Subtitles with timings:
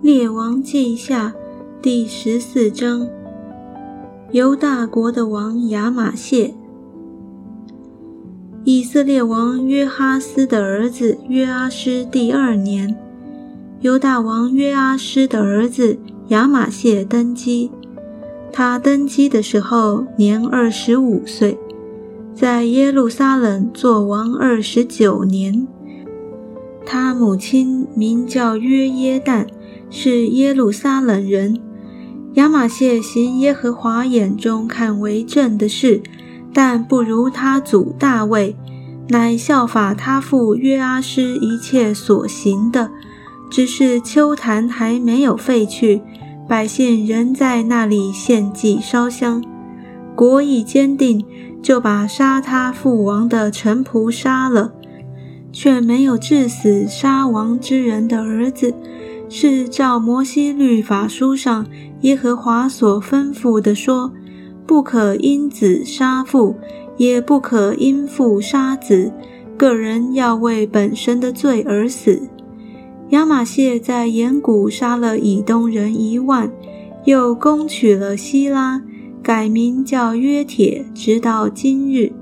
[0.00, 1.34] 列王记下
[1.82, 3.08] 第十四章，
[4.30, 6.54] 犹大国的王亚玛谢，
[8.62, 12.96] 以色列王约哈斯的儿子约阿施第二年，
[13.80, 17.72] 犹大王约阿施的儿子亚玛谢登基。
[18.52, 21.58] 他登基的时候年二十五岁，
[22.32, 25.66] 在耶路撒冷做王二十九年。
[26.86, 29.44] 他母亲名叫约耶旦。
[29.90, 31.60] 是耶路撒冷人
[32.34, 36.02] 亚玛谢行耶和华眼中看为正的事，
[36.52, 38.54] 但不如他祖大卫，
[39.08, 42.90] 乃效法他父约阿施一切所行的。
[43.50, 46.02] 只是秋坛还没有废去，
[46.46, 49.42] 百姓仍在那里献祭烧香。
[50.14, 51.24] 国已坚定，
[51.62, 54.74] 就把杀他父王的臣仆杀了，
[55.50, 58.74] 却没有治死杀王之人的儿子。
[59.28, 61.66] 是照摩西律法书上
[62.00, 64.12] 耶和华所吩咐的说：
[64.66, 66.56] 不可因子杀父，
[66.96, 69.12] 也不可因父杀子，
[69.56, 72.22] 个人要为本身的罪而死。
[73.10, 76.52] 亚玛谢在岩谷杀了以东人一万，
[77.04, 78.82] 又攻取了希拉，
[79.22, 82.12] 改名叫约铁，直到今日。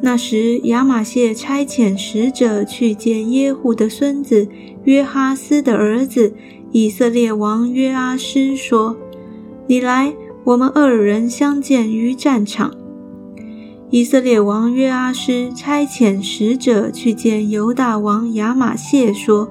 [0.00, 4.48] 那时，亚玛谢差遣使者去见耶户的孙子
[4.84, 6.34] 约哈斯的儿子
[6.70, 8.96] 以色列王约阿施，说
[9.66, 12.72] ：“你来，我们二人相见于战场。”
[13.90, 19.50] 以色列王约阿施差遣使者去见犹大王亚玛谢，说：“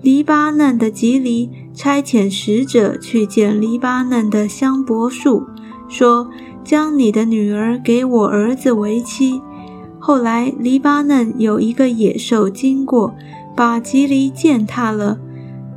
[0.00, 5.42] 黎巴嫩的吉黎差遣使者去见黎巴嫩的香柏树，
[5.88, 6.30] 说：
[6.62, 9.40] 将你的女儿给我儿子为妻。”
[10.08, 13.14] 后来，黎巴嫩有一个野兽经过，
[13.54, 15.18] 把吉黎践踏了。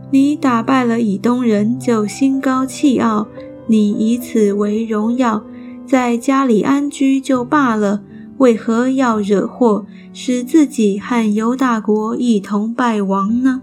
[0.09, 3.27] 你打败了以东人，就心高气傲，
[3.67, 5.43] 你以此为荣耀，
[5.85, 8.03] 在家里安居就罢了。
[8.37, 13.61] 为何要惹祸，使自己和犹大国一同败亡呢？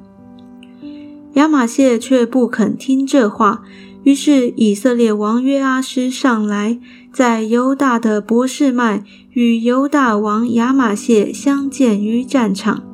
[1.33, 3.63] 亚玛谢却不肯听这话。
[4.05, 6.79] 于是以色列王约阿施上来，
[7.19, 9.03] 在犹大的博士麦
[9.33, 12.85] 与犹大王亚玛谢相见于战场。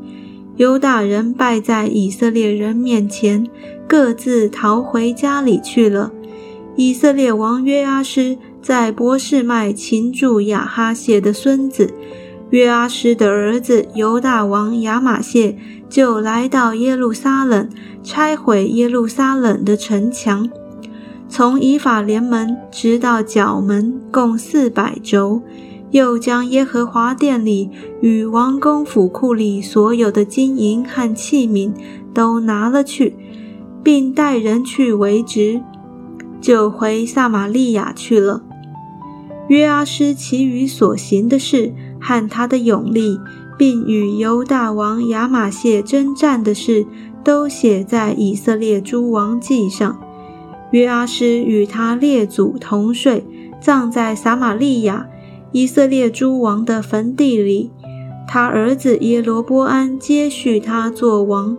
[0.56, 3.46] 犹大人败在以色列人面前，
[3.86, 6.10] 各自逃回家里去了。
[6.74, 11.92] 以色列王约阿施在博士麦擒住亚哈谢的孙子
[12.48, 15.58] 约阿施的儿子犹大王亚玛谢，
[15.90, 17.68] 就来到耶路撒冷，
[18.02, 20.48] 拆毁耶路撒冷的城墙。
[21.36, 25.42] 从以法联门直到角门，共四百轴。
[25.90, 31.72] 又将耶和华殿里与王宫府库里所有的金银和器皿
[32.12, 33.16] 都拿了去，
[33.82, 35.60] 并带人去为职，
[36.40, 38.42] 就回撒玛利亚去了。
[39.48, 43.18] 约阿施其余所行的事和他的勇力，
[43.58, 46.86] 并与犹大王亚玛谢征战的事，
[47.24, 49.98] 都写在以色列诸王记上。
[50.74, 53.24] 约阿施与他列祖同睡，
[53.60, 55.06] 葬在撒玛利亚
[55.52, 57.70] 以色列诸王的坟地里。
[58.26, 61.56] 他儿子耶罗波安接续他做王。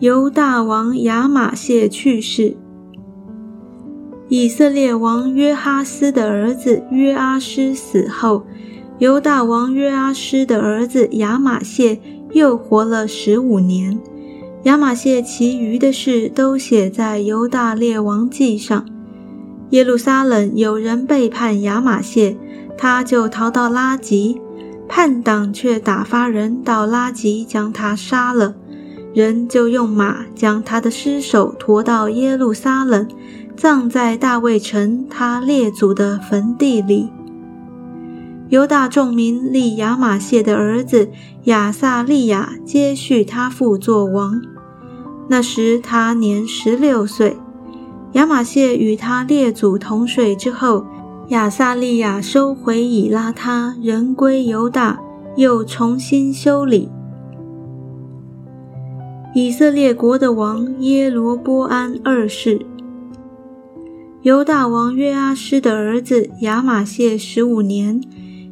[0.00, 2.56] 犹大王亚玛谢去世，
[4.28, 8.44] 以色列王约哈斯的儿子约阿施死后，
[8.98, 12.00] 犹大王约阿施的儿子亚玛谢
[12.32, 13.96] 又活了十五年。
[14.64, 18.84] 亚玛谢其余的事都写在犹大列王记上。
[19.70, 22.36] 耶路撒冷有人背叛亚玛谢，
[22.76, 24.40] 他就逃到拉吉，
[24.88, 28.54] 叛党却打发人到拉吉将他杀了。
[29.14, 33.06] 人就用马将他的尸首驮到耶路撒冷，
[33.56, 37.08] 葬在大卫城他列祖的坟地里。
[38.50, 41.10] 犹大众民立亚玛谢的儿子
[41.44, 44.40] 亚撒利亚接续他父做王。
[45.28, 47.36] 那时他年十六岁。
[48.12, 50.86] 亚玛谢与他列祖同睡之后，
[51.28, 54.98] 亚撒利亚收回以拉他，人归犹大，
[55.36, 56.88] 又重新修理。
[59.34, 62.64] 以色列国的王耶罗波安二世。
[64.22, 68.00] 犹大王约阿施的儿子亚玛谢十五年。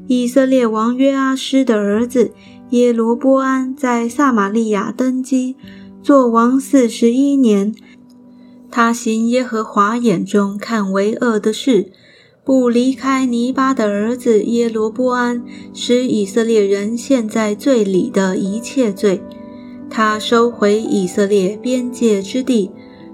[0.08, 2.32] 以色列王约阿施的儿子
[2.70, 5.56] 耶罗波安在撒玛利亚登基，
[6.03, 7.75] 做王四十一年。
[8.70, 11.91] 他行耶和华眼中看为恶的事，
[12.44, 15.43] 不离开尼巴的儿子耶罗波安，
[15.73, 19.23] 使以色列人陷在罪里的一切罪。
[19.88, 22.70] 他收回以色列边界之地，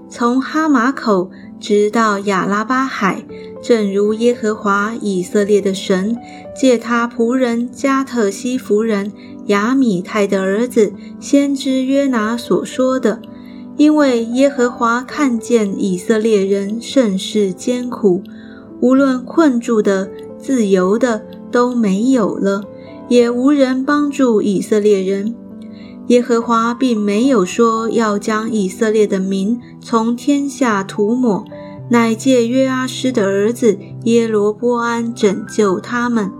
[0.09, 1.29] 从哈马口
[1.63, 3.23] 直到亚拉巴海，
[3.61, 6.17] 正如耶和华以色列的神
[6.53, 9.13] 借他仆人加特西夫人
[9.45, 13.21] 雅米泰的儿子先知约拿所说的。
[13.77, 18.21] 因为耶和华看见以色列人甚是艰苦，
[18.81, 22.65] 无论困住的、自由的都没有了，
[23.07, 25.33] 也无人帮助以色列人。
[26.07, 31.45] 耶和华并没有说要将以色列的民从天下涂抹，
[31.89, 36.31] 乃借约阿施的儿子耶罗波安拯救他们。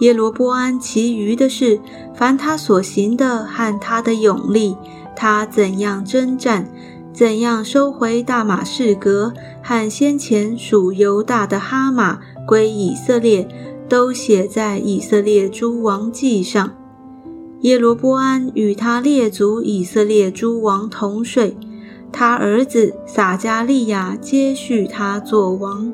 [0.00, 1.80] 耶罗波安其余的事，
[2.14, 4.76] 凡他所行的和他的勇力。
[5.16, 6.68] 他怎样征战，
[7.12, 12.18] 怎样收回大马士革和先前属犹大的哈马
[12.48, 13.46] 归以色列，
[13.88, 16.72] 都写在以色列诸王记上。
[17.64, 21.56] 耶罗波安与他列祖以色列诸王同睡，
[22.12, 25.90] 他儿子撒加利亚接续他做王。